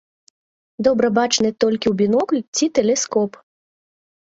Добра 0.87 1.07
бачныя 1.17 1.53
толькі 1.65 1.87
ў 1.91 1.95
бінокль 2.01 2.41
ці 2.55 2.73
тэлескоп. 2.81 3.31